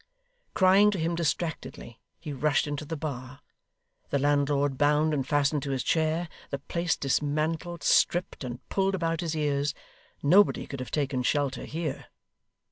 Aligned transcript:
Crying 0.55 0.89
to 0.89 0.97
him 0.97 1.13
distractedly, 1.13 1.99
he 2.19 2.33
rushed 2.33 2.65
into 2.65 2.85
the 2.85 2.97
bar. 2.97 3.41
The 4.09 4.17
landlord 4.17 4.75
bound 4.75 5.13
and 5.13 5.27
fastened 5.27 5.61
to 5.61 5.69
his 5.69 5.83
chair; 5.83 6.27
the 6.49 6.57
place 6.57 6.97
dismantled, 6.97 7.83
stripped, 7.83 8.43
and 8.43 8.67
pulled 8.67 8.95
about 8.95 9.21
his 9.21 9.35
ears; 9.35 9.75
nobody 10.23 10.65
could 10.65 10.79
have 10.79 10.89
taken 10.89 11.21
shelter 11.21 11.65
here. 11.65 12.07